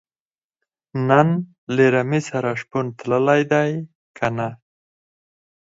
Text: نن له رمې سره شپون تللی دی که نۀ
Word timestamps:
نن 1.09 1.27
له 1.75 1.85
رمې 1.93 2.21
سره 2.29 2.49
شپون 2.61 2.85
تللی 2.99 3.41
دی 3.51 3.71
که 4.17 4.27
نۀ 4.35 4.47